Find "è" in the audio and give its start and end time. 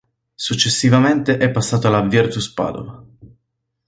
1.37-1.51